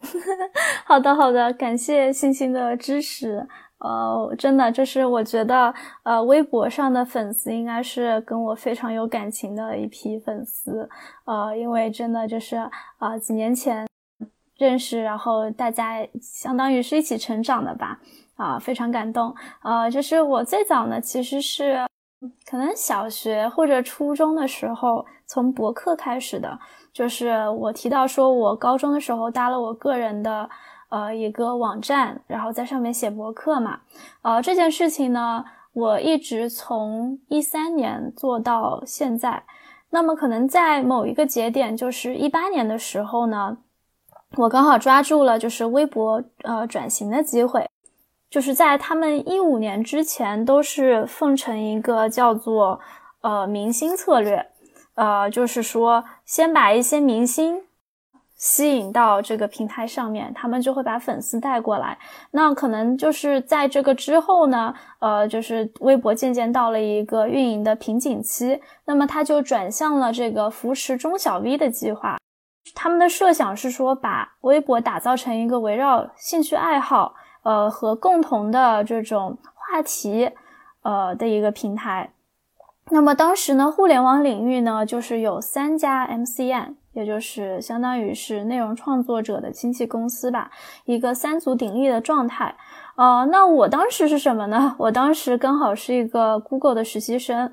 [0.86, 3.46] 好的，好的，感谢欣欣的支持。
[3.80, 10.86] 呃，真的就是我觉得，呃，微博上的粉丝应该是跟我非常有感情的一批粉丝，
[11.24, 12.56] 呃，因为真的就是
[12.98, 13.86] 啊，几年前
[14.58, 17.98] 认识，然后大家相当于是一起成长的吧，
[18.36, 19.34] 啊，非常感动。
[19.62, 21.86] 呃，就是我最早呢，其实是
[22.44, 26.58] 可能小学或者初中的时候从博客开始的，
[26.92, 30.50] 就是我提到说我高中的时候搭了我个人的。
[30.90, 33.80] 呃，一个网站，然后在上面写博客嘛。
[34.22, 39.44] 呃，这件事情呢，我一直从一三年做到现在。
[39.90, 43.58] 那么，可能在某一个节点，就是一八年的时候呢，
[44.36, 47.68] 我刚好抓住了就是微博呃转型的机会。
[48.28, 52.78] 就是在他们一五年之前，都是奉承一个叫做
[53.22, 54.46] 呃明星策略，
[54.94, 57.62] 呃，就是说先把一些明星。
[58.40, 61.98] 吸引到这个平台上面，他们就会把粉丝带过来。
[62.30, 72.16] 那可能就是在这个之后呢，呃，就是微博渐渐到了一个运营的瓶颈期，那么他就转向了这个扶持中小 V 的计划。
[72.74, 80.30] 他们的设想是说，把微博打造成一个围绕兴趣爱好，呃，和共同的这种话题，
[80.80, 82.10] 呃的一个平台。
[82.90, 86.74] 那么当时呢，互联网领域呢，就是有三家 MCN。
[86.92, 90.50] 也就是相当于是内容创作者的亲戚公司吧，
[90.86, 92.52] 一个三足鼎立的状态。
[92.96, 94.74] 呃，那我当时是什么呢？
[94.76, 97.52] 我当时刚好是一个 Google 的实习生，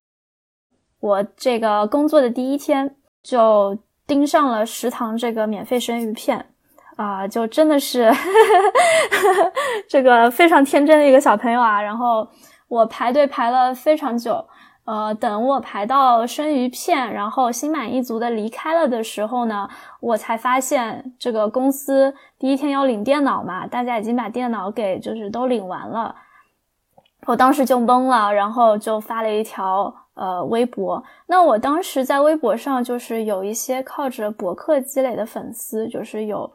[0.99, 6.43] 我这个工作的第一天就盯上了食堂这个免费生鱼片，
[6.95, 8.11] 啊，就真的是
[9.87, 11.79] 这个非常天真的一个小朋友啊。
[11.79, 12.27] 然后
[12.67, 14.43] 我排队排了非常久。
[14.87, 19.67] 呃，等我排到生鱼片，然后心满意足的离开了的时候呢，
[19.99, 26.15] 我才发现这个公司第一天要领电脑嘛，大家已经把电脑给就是都领完了，
[27.25, 31.03] 我当时就懵了，然后就发了一条呃微博。
[31.25, 36.49] 那我当时在微博上就是有一些靠着博客积累的粉丝，就是有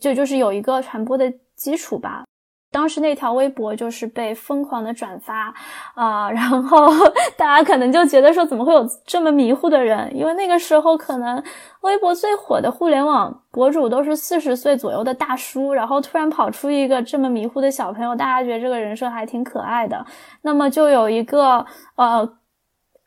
[0.00, 2.24] 就就是有一个传播的基础吧。
[2.70, 5.54] 当时那条微博就是被疯狂的转发
[5.94, 6.86] 啊，然后
[7.36, 10.14] 大家可能就觉得说，怎么会有这么迷糊的人？
[10.14, 11.42] 因为那个时候可能
[11.80, 20.04] 微博最火的互联网博主都是四十岁左右的大叔，然后突然跑出一个这么迷糊的小朋友，大家觉得这个人设还挺可爱的。
[20.42, 21.64] 那么就有一个
[21.96, 22.36] 呃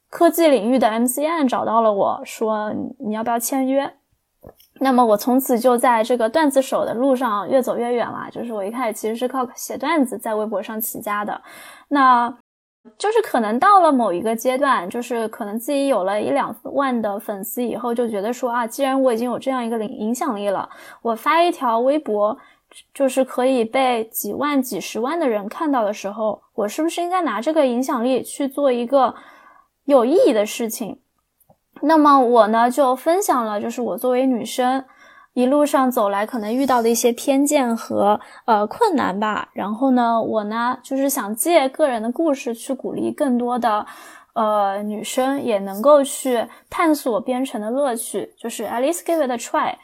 [0.10, 3.94] 科技领域的 MCN 找到了我说，你要不要签约？
[4.84, 8.28] 那么我从此就在这个段子手的路上越走越远了。
[8.32, 11.40] 就是我一开始其实是靠写段子在微博上起家的，
[11.90, 12.36] 那
[12.98, 20.68] 就是可能到了某一个阶段，就是可能自己有了一两万的粉丝以后，就觉得说啊，既然我已经有这样一个影影响力了，
[21.04, 22.36] 我发一条微博
[22.92, 29.14] 就是可以被几万、几十万的人看到的时候，我是不是应该拿这个影响力去做一个
[29.86, 31.01] 有意义的事情？
[31.82, 34.84] 那么我呢就分享了，就是我作为女生
[35.34, 39.50] 一路上走来可能遇到的一些偏见和呃困难吧。
[39.54, 43.86] 然后呢，我呢就是想借个人的故事去鼓励更多的
[44.34, 49.76] 呃女生也能够去探索编程的乐趣，就是 at least give it a try。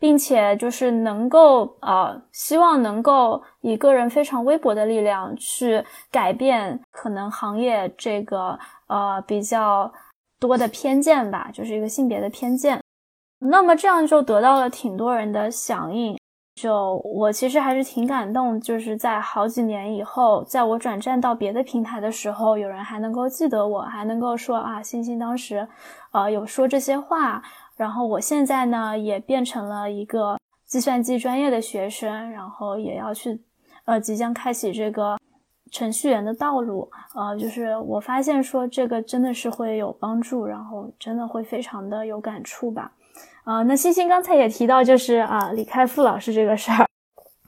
[0.00, 9.92] 并且就是能够呃，希望能够以个人非常微薄的力量去改变可能行业这个呃比较
[10.38, 12.80] 多的偏见吧，就是一个性别的偏见。
[13.40, 16.18] 那么这样就得到了挺多人的响应，
[16.54, 25.68] 就我其实还是挺感动，就是在好几年以后，在我转战到别的平台的时候，有人还能够记得我，还能够说啊，星星当时
[26.12, 27.42] 呃有说这些话。
[27.76, 33.40] 然后我现在呢，也变成了一个计算机专业的学生，然后也要去，
[33.84, 35.16] 呃，即将开启这个
[35.70, 36.90] 程序员的道路。
[37.14, 42.92] 呃，就是我发现说这个真的是会有帮助，然后真的会非常的有感触吧。
[43.44, 46.86] 啊，那星星刚才也提到，就是啊，李开复老师这个事儿，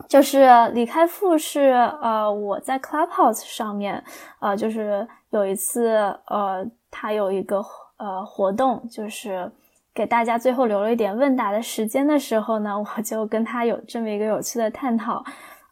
[0.08, 4.02] 就是李开复是呃，我在 Clubhouse 上面，
[4.40, 7.64] 呃，就是有一次，呃，他有一个
[7.98, 9.50] 呃活动，就是。
[9.92, 15.22] 给大家最后留了一点问答的时间的时候呢，我就跟他有这么一个有趣的探讨。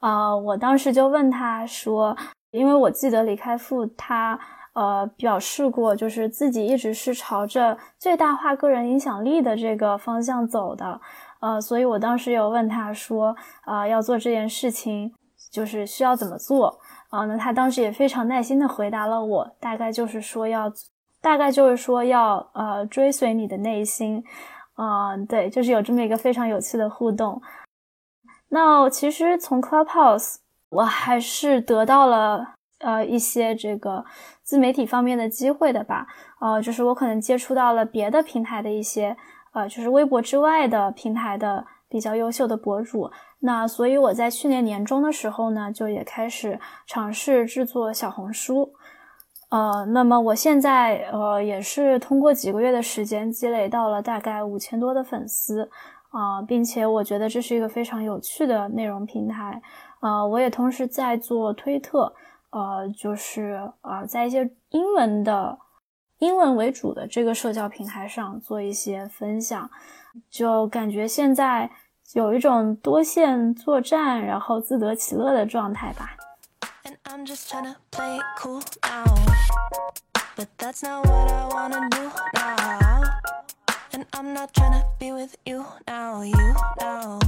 [0.00, 2.14] 呃，我当时就问他说，
[2.50, 4.38] 因为我记得李开复他
[4.74, 11.00] 呃表示过，就是自己一直是朝着最大化个人影响力的这个方向走的。
[11.40, 15.12] 呃，所以我当时有问他说，啊，要做这件事情，
[15.50, 16.78] 就是需要怎么做？
[17.11, 20.72] 啊，那他当时也非常耐心的回答了我，大概就是说要。
[21.20, 24.22] 大概就是说要呃追随你的内心，
[24.76, 27.42] 嗯，对，就是有这么一个非常有趣的互动。
[28.50, 30.37] 那其实从 Clubhouse
[30.70, 34.04] 我还是得到了呃一些这个
[34.42, 36.07] 自媒体方面的机会的吧，
[36.40, 39.16] 呃，就是我可能接触到了别的平台的一些
[39.54, 43.11] 呃，就是微博之外的平台的比较优秀的博主。
[43.40, 48.72] 那所以我在去年年中的时候呢，就也开始尝试制作小红书。
[49.50, 55.70] 呃，那么我现在呃也是通过几个月的时间积累到了大概五千多的粉丝
[56.11, 59.62] 啊，并且我觉得这是一个非常有趣的内容平台。
[60.00, 62.14] 呃，我也同时在做推特，
[62.50, 65.58] 呃，就是呃在一些英文的、
[66.18, 69.70] 英文为主的这个社交平台上做一些分享，
[70.30, 71.70] 就感觉现在
[72.12, 76.16] 有一种多线作战，然后自得其乐的状态吧。
[76.84, 76.96] And
[84.12, 86.37] I'm not trying to be with you now, you
[86.78, 87.18] now.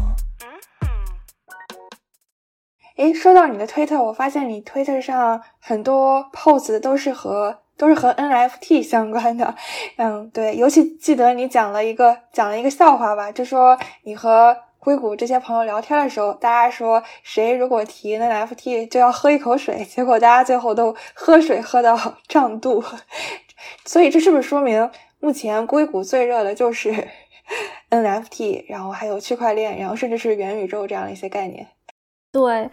[3.00, 9.54] 诶，说到你的推特，我发现你推特上很多 pose 都是和都是和 NFT 相关的。
[9.96, 22.84] 嗯，对，尤其记得你讲了一个讲了一个笑话吧，就说你和硅谷这些朋友聊天的时候，大家说谁如果提 NFT 就要喝一口水，结果大家最后都喝水喝到 胀肚。
[23.86, 27.08] 所以这是不是说明目前硅谷最热的就是
[27.88, 31.66] NFT，然后还有区块链，然后甚至是元宇宙这样的一些概念？
[32.32, 32.70] 对，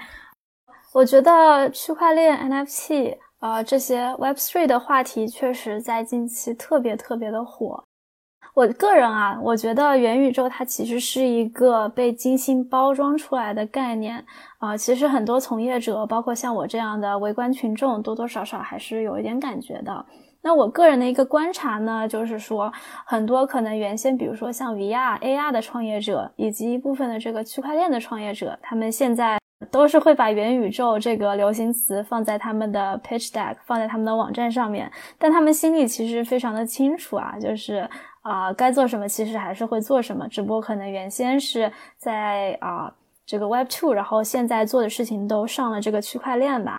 [0.94, 7.84] 我觉得区块链、NFT 啊这些 Web3 的话题确实在近期特别特别的火。
[8.54, 14.26] 我个人啊，我觉得元宇宙它其实是一个被精心包装出来的概念
[14.58, 14.76] 啊。
[14.76, 20.06] 其实很多从业者，包括像我这样的围观群众，多多少少还是有一点感觉的。
[20.42, 22.72] 那我个人的一个观察呢，就是说，
[23.06, 29.38] 很多可能原先，比如说像 VR、AR 的创业者，以及一部分的这个区块链的创业者，他们现在
[29.72, 37.90] 都是会把元宇宙这个流行词放在他们的 pitch deck，放在他们的网站上面，但他们心里其实非常的清楚啊，就是。
[38.24, 42.94] 啊，该做什么其实还是会做什么，只不过可能原先是在啊
[43.26, 46.78] 这个 Web Two，然后现在做的事情都上了这个区块链吧。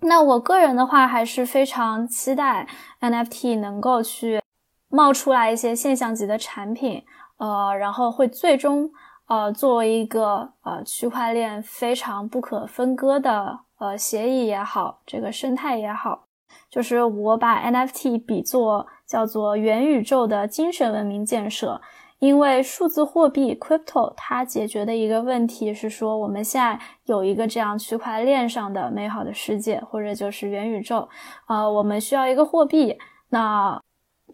[0.00, 2.66] 那我个人的话还是非常期待
[3.00, 4.42] NFT 能够去
[4.88, 7.04] 冒出来一些现象级的产品，
[7.36, 8.90] 呃，然后会最终
[9.26, 16.24] 呃作为一个呃区块链非常不可分割的呃协议也好，这个生态也好，
[16.70, 18.86] 就是我把 NFT 比作。
[19.06, 21.80] 叫做元宇宙的精神文明建设，
[22.18, 31.08] 因为数字货币 crypto 它解决的一个问题是说，我们现在有一个这样区块链上的美好的世界，或者就是元宇宙，
[31.46, 32.98] 呃，我们需要一个货币，
[33.28, 33.80] 那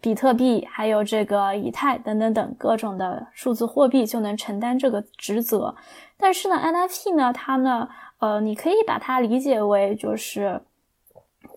[0.03, 5.73] 比特币还有这个以太等等等各种的数字货币就能承担这个职责。
[6.17, 7.87] 但是呢，NFT 呢，它呢，
[8.19, 10.61] 呃，你可以把它理解为就是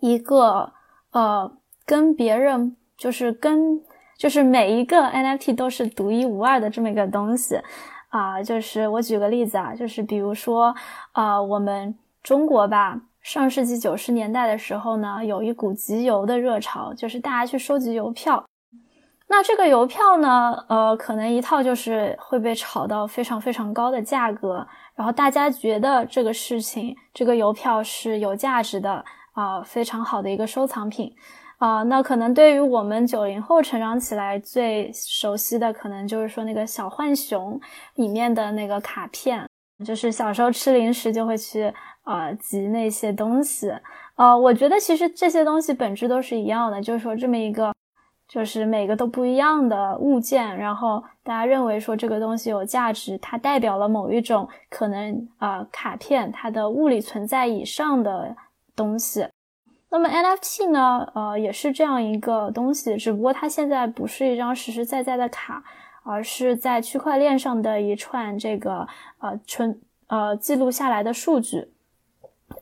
[0.00, 0.72] 一个
[1.10, 1.52] 呃
[1.84, 2.76] 跟别人。
[2.98, 3.78] 就是跟
[4.16, 7.60] 就是每一个 NFT 都是独一无二的这么一个东西。
[8.08, 10.74] 啊，就是我举个例子啊，就是比如说，
[11.12, 18.46] 啊，我们中国吧，上世纪九十年代的时候呢，有一股集邮的热潮，就是大家去收集邮票。
[19.26, 24.64] 那这个邮票呢，呃，可能一套就是会被炒到非常非常高的价格，
[24.94, 31.12] 然后大家觉得这个事情，这个邮票是有价值的啊，非常好的一个收藏品。
[31.58, 37.60] 啊，那可能对于我们九零后成长起来最熟悉的，可能就是说那个小浣熊
[37.96, 39.48] 里面的那个卡片，
[39.84, 41.72] 就是小时候吃零食就会去
[42.04, 43.72] 呃集那些东西。
[44.14, 47.74] 呃，我觉得其实这些东西本质都是一样的，就是说这么一个，
[48.26, 58.34] 就是每个都不一样的物件，然后大家认为说这个东西有价值，它代表了某一种可能啊卡片它的物理存在以上的
[58.74, 59.28] 东西。
[59.90, 61.06] 那么 NFT 呢？
[61.14, 65.62] 呃，也是这样一个东西，只不过它现在不是一张实实在在的卡，
[66.06, 68.86] 而是在区块链上的一串这个
[69.18, 71.68] 呃存呃记录下来的数据。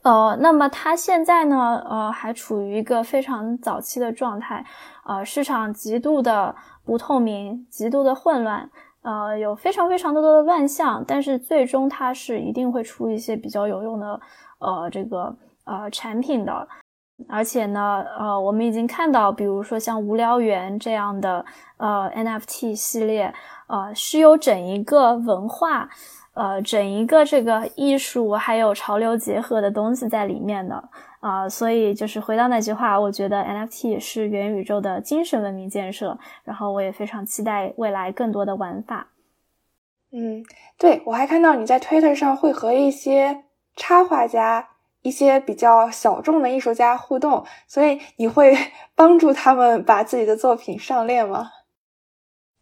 [0.01, 4.65] 呃，那么它现在呢，呃，还处于一个非常早期的状态，
[5.05, 8.69] 呃，市场极度的不透明，极度的混乱，
[9.03, 14.19] 呃，有非常非常多的乱象，但是最终它是一定会出一些比较有用的
[14.57, 15.35] 呃这个
[15.65, 16.67] 呃产品的。
[17.29, 21.45] 而且呢，呃，我们已经看到，比如说像无聊猿这样的
[21.77, 23.33] 呃 NFT 系列，
[23.67, 25.89] 呃，是有整一个文化，
[26.33, 30.89] 呃，整一个这个艺术还有潮流结合的东西在里面的
[31.21, 31.47] 啊。
[31.47, 36.19] 所以就是回到那句话，我觉得 NFT 是元宇宙的精神文明建设。
[36.43, 39.07] 然后我也非常期待未来更多的玩法。
[40.11, 40.43] 嗯，
[40.77, 43.45] 对我还看到你在 Twitter 上会和一些
[43.77, 44.67] 插画家。
[45.05, 48.57] 一些比较小众的艺术家互动，所以你会
[48.97, 51.51] 帮助他们把自己的作品上链吗？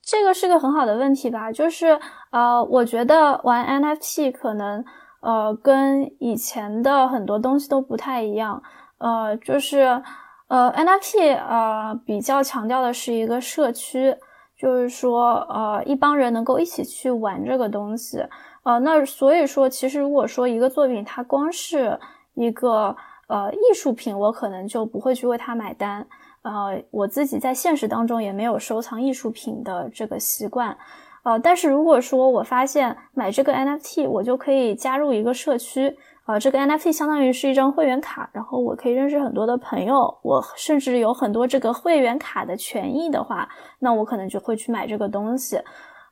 [0.05, 1.97] 这个是个很好的问题吧，就是
[2.31, 4.83] 呃，我觉得玩 NFT 可能
[5.21, 8.61] 呃跟以前的很多东西都不太一样，
[8.97, 10.03] 呃，就是
[10.49, 14.13] 呃 NFT 呃比较强调的是一个社区，
[14.57, 18.27] 就是说呃一帮人能够一起去玩这个东西，
[18.63, 21.97] 呃，那所以说其实如果说一个作品它光是
[22.35, 22.95] 一个
[23.27, 26.05] 呃艺术品，我可能就不会去为它买单。
[26.41, 30.77] 呃，我自己在现实当中也没有收藏艺术品的这个习惯。
[31.23, 35.95] 呃，但是如果说我发现买这个 NFT，我就可以加入一个社区。
[36.25, 43.47] 呃，这个 NFT 相当于是一张会员卡，然后我可以认识很多的朋友，我甚至有很多这个会员卡的权益的话，
[43.79, 45.61] 那我可能就会去买这个东西。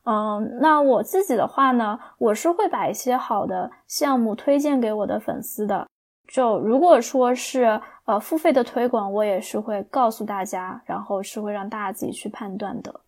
[0.03, 5.87] 嗯，那我自己的话呢，我是会把一些好的项目推荐给我的粉丝的。
[6.31, 13.01] 就如果说是呃付费的推广，我也是会告诉大家，然后是会让大家自己去判断的。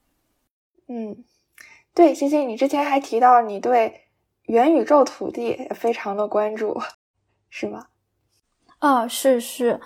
[0.88, 1.24] 嗯，
[1.94, 4.02] 对，星星，你之前还提到你对
[4.48, 6.78] 元宇宙土地非常的关注，
[7.50, 7.88] 是吗？
[8.80, 9.80] 啊，是是。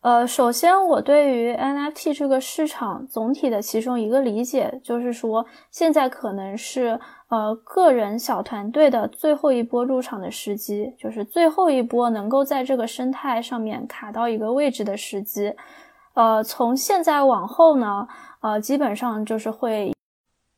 [0.00, 15.54] 呃，首先我对于 NFT 这个市场总体的其中一个理解，就是说现在可能是呃个人小团队的最后一波入场的时机，就是最后一波能够在这个生态上面卡到一个位置的时机。
[16.14, 18.08] 呃，从现在往后呢，
[18.40, 19.94] 呃，基本上就是会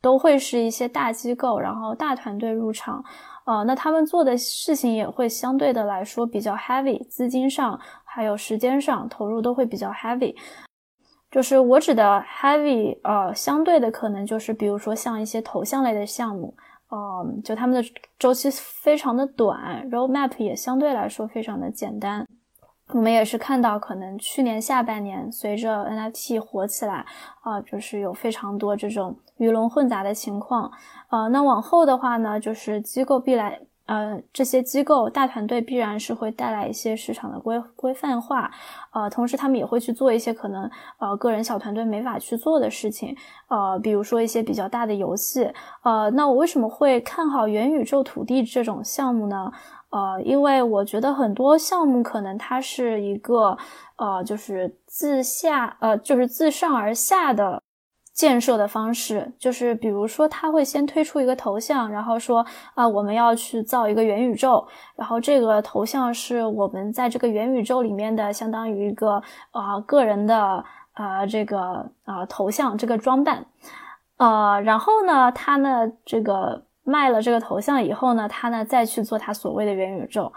[0.01, 3.03] 都会是一些大机构，然后大团队入场。
[3.45, 10.35] 呃，那他们做的事情也会相对的来说比较 heavy，资金上还有时间上投入都会比较 heavy。
[11.31, 16.53] 就是我指的 heavy，呃，相对的可能就是比如说像一些头像类的项目，
[16.91, 22.27] 嗯，就他们的周期非常的短，roadmap 也相对来说非常的简单。
[22.93, 27.05] 我们也是看到，可能去年下半年随着 NFT 火起来，
[27.41, 30.69] 啊，就是有非常多这种鱼龙混杂的情况，
[31.09, 38.49] 呃，那往后的话呢，就是机构必来，呃，这些机构大团队必然是会带来一些市场的规规范化，
[38.93, 40.69] 呃，同时他们也会去做一些可能
[40.99, 43.15] 呃个人小团队没法去做的事情，
[43.47, 45.51] 呃，比如说一些比较大的游戏，
[45.83, 49.51] 呃，那我为什么会看好元宇宙土地这种项目呢？
[49.89, 53.57] 呃，因为我觉得很多项目可能它是一个，
[53.97, 57.61] 呃，就是自下，呃，就是自上而下的
[58.21, 62.45] 建设的方式，就是比如说他会先推出一个头像，然后说
[62.75, 69.19] 啊，我们要去造一个元宇宙，然后这个头像是我们在这个元宇宙里面的相当于一个
[69.49, 70.63] 啊个人的
[70.93, 73.43] 啊这个啊头像这个装扮，
[74.17, 76.63] 呃，然后呢，他呢这个。
[76.83, 80.33] 卖了这个头像以后呢，他呢再去做他所谓的元宇宙，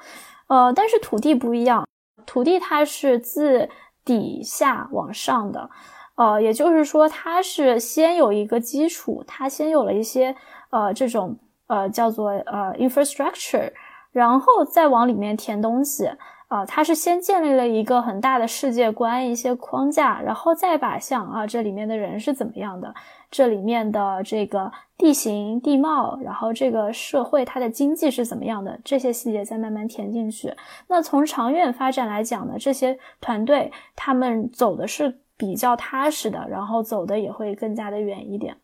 [0.47, 1.89] 呃，但是土地不一样，
[2.26, 3.66] 土地它是自
[4.05, 5.70] 底下往上的，
[6.16, 10.34] 呃，也就是说，它是先有一个基础，它先有了一些
[10.70, 11.36] 呃这种
[11.66, 13.72] 呃叫做呃 infrastructure，
[14.12, 16.08] 然后再往里面填东西。
[16.48, 22.94] 啊，它是先建立了一个很大的世界观，一些框架，然后再把像啊这里面的人是怎么样的，
[23.28, 30.54] 这里面的这个地形地貌，然后这个社会它的经济是怎么样的，这些细节再慢慢填进去。
[30.86, 38.57] 那从长远发展来讲呢，这些团队他们走的是比较踏实的，然后走的也会更加的远一点。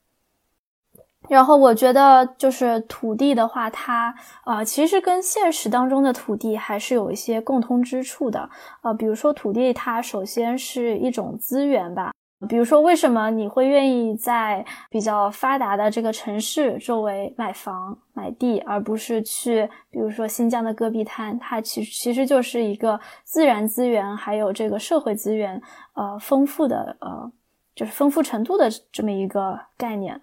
[1.29, 4.14] 然后我觉得，就是土地的话，它
[4.47, 8.49] 呃，其实跟现实当中的土地还是有一些共通之处的。
[8.83, 12.12] 呃，比如说土地，它首先是一种资源吧。
[12.49, 21.38] 比如说，为什么你会愿意在比较发达的这个城市周围买房买地，而不是去比如说新疆的戈壁滩？
[21.38, 25.61] 它其实其实就是一个自然资源还有这个社会资源
[25.95, 27.30] 呃丰富的呃，
[27.74, 30.18] 就是丰富程度的这么一个概念。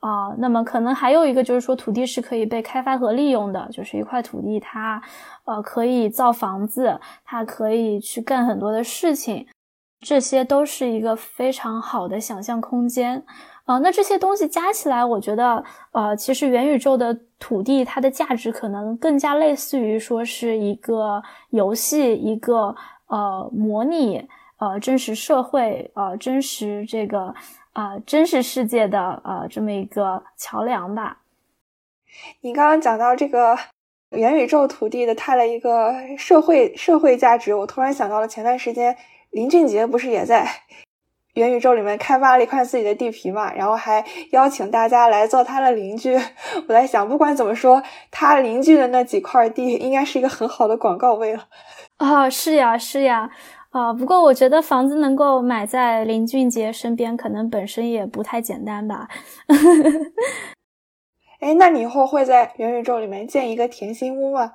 [0.00, 5.00] 啊，那么可能还有一个就是说，土地是可以被开发和利用的，就是一块土地，它
[5.44, 9.46] 呃可以造房子，它可以去干很多的事情，
[10.02, 13.24] 这些都是一个非常好的想象空间
[13.64, 13.78] 啊。
[13.78, 22.74] 那这些东西加起来，我觉得呃，其实元宇宙的土地它的价值可能更加类似于说是一个游戏，一个
[23.06, 24.28] 呃模拟
[24.58, 27.34] 呃真实社会呃真实这个。
[27.74, 31.22] 啊，真实世界的呃这么一个桥梁吧。
[32.42, 33.56] 你刚刚讲到这个
[34.10, 38.94] 元宇宙土地的它的一个社会社会价值，我突然想到了前段时间
[39.32, 40.48] 林俊杰不是也在
[41.34, 46.14] 元宇宙里面开发了一块自己的地皮嘛，然后还邀请大家来做他的邻居。
[46.68, 51.48] 我在想，不管怎么说，他邻居的那几块地应该是一个很好的广告位了。
[51.96, 53.30] 啊，是呀，是呀。
[53.70, 59.08] 啊，不过我觉得房子能够买在林俊杰身边，可能本身也不太简单吧。
[61.40, 64.52] 哎，那你以后会在元宇宙里面建一个甜心屋吗？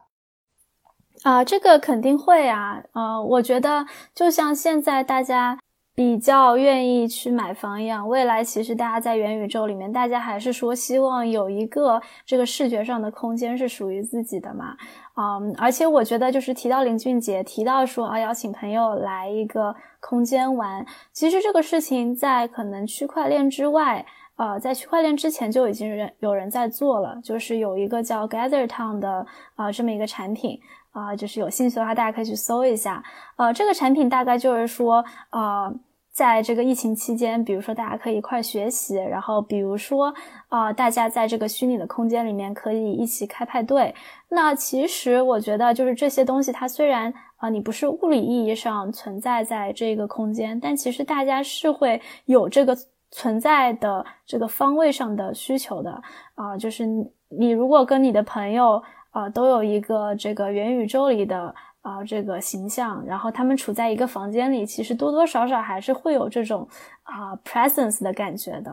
[1.24, 2.84] 啊，这个肯定会啊。
[2.94, 5.58] 呃，我觉得就像现在大家。
[5.98, 14.78] 比较愿意去买房一样，未来其实大家在元宇宙里面，大家还是说希望有一个这个视觉上的空间是属于自己的嘛？
[15.16, 24.06] 嗯，而且我觉得就是提到林俊杰，提到说啊邀请朋友来一个空间玩，其实这个事情在可能区块链之外，
[24.36, 30.60] 呃，在区块链之前就已经人有人在做了，就是有一个叫 Gather Town 的啊这么一个产品。
[30.98, 33.04] 啊，就是有兴趣的话，大家可以去搜一下。
[33.36, 35.72] 呃，这个产品大概就是说，呃，
[36.12, 40.12] 在这个疫情期间，比如说大家可以一块学习，然后比如说，
[40.50, 43.94] 啊，大家在这个虚拟的空间里面可以一起开派对。
[44.30, 52.76] 那其实我觉得，就是这些东西，它虽然啊，你不是物理意义上存在在这个空间，但其实大家是会有这个
[53.12, 56.02] 存在的这个方位上的需求的。
[56.34, 56.88] 啊，就是
[57.30, 58.82] 你如果跟你的朋友。
[59.18, 66.68] 啊，都有一个这个元宇宙里的啊这个形象，然后他们处在一个房间里，其实多多少少还是会有这种
[67.02, 68.72] 啊 presence 的感觉的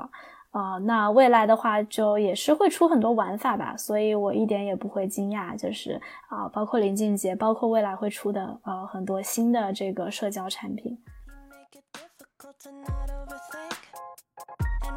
[0.50, 0.76] 啊。
[0.76, 10.98] 那未来的话，就也是会出很多玩法吧，所以我一点也不会惊讶，就是啊，包括林俊杰，包括未来会出的呃很多新的这个社交产品。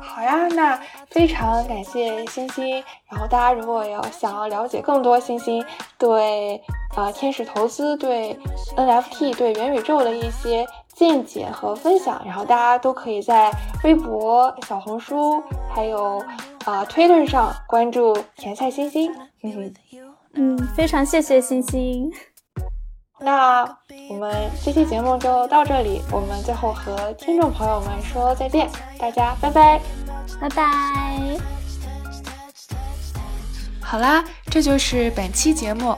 [0.07, 0.79] 好呀，那
[1.09, 2.83] 非常感谢星星。
[3.09, 5.63] 然后大家如果要想要了解更多星星
[5.97, 6.61] 对
[6.95, 8.37] 呃天使投资、对
[8.75, 13.51] NFT、对元宇宙的一些见解和分享，然后大家都可以在
[13.83, 16.17] 微博、小红书还有
[16.65, 19.13] 啊 Twitter 上关注甜菜星星。
[19.43, 19.73] 嗯
[20.33, 22.11] 嗯，非常谢谢星星。
[23.19, 23.63] 那
[24.09, 29.81] 我们这期节目就到这里，我们最后和听众朋友们说再见，大家拜拜。
[30.39, 31.37] 拜拜。
[33.81, 35.97] 好啦，这就是本期节目。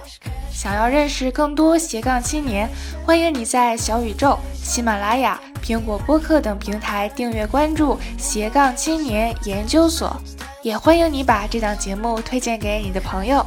[0.49, 2.69] 想要认识更多斜杠青年，
[3.05, 10.15] 欢迎你在小宇宙、喜马拉雅、苹果播客等平台订阅关注斜杠青年研究所，
[10.61, 13.45] 也欢迎你把这档节目推荐给你的朋友。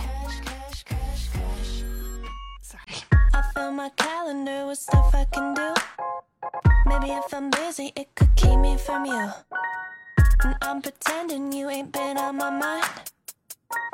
[3.34, 3.80] And
[5.14, 5.74] I can do.
[6.86, 9.30] Maybe if I'm busy it could keep me from you
[10.44, 12.84] And I'm pretending you ain't been on my mind.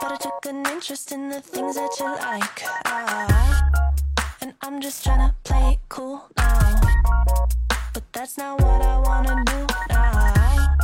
[0.00, 2.62] But I took an interest in the things that you like.
[2.86, 3.82] Ah,
[4.40, 6.80] and I'm just trying to play it cool now.
[7.92, 10.76] But that's not what I wanna do now.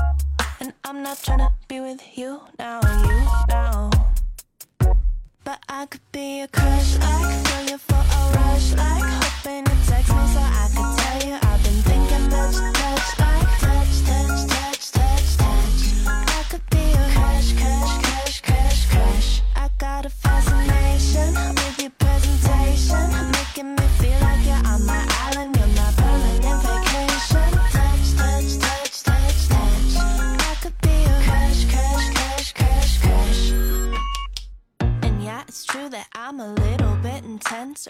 [0.61, 3.94] And I'm not trying to be with you now, you now.
[5.55, 6.99] But I could be a crush.
[6.99, 8.73] Like, feel you for a rush.
[8.73, 12.84] Like, hoping you text me so I could tell you I've been thinking much, much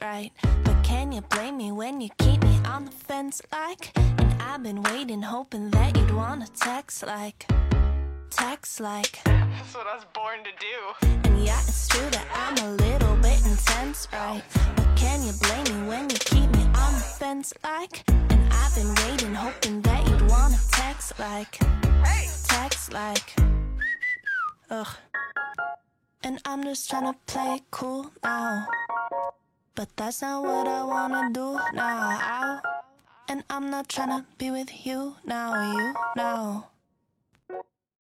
[0.02, 0.32] right?
[0.64, 3.92] But can you blame me when you keep me on the fence like?
[3.96, 7.46] And I've been waiting, hoping that you'd wanna text like,
[8.30, 9.20] text like.
[9.24, 11.08] That's what I was born to do.
[11.24, 14.42] And yeah, it's true that I'm a little bit intense, right?
[14.76, 18.04] But can you blame me when you keep me on the fence like?
[18.08, 21.58] And I've been waiting, hoping that you'd wanna text like,
[22.44, 23.34] text like.
[24.70, 24.88] Ugh.
[26.22, 28.66] And I'm just trying to play cool now.
[29.76, 32.60] But that's not what I wanna do now.
[33.28, 36.70] And I'm not trying to be with you now, you now.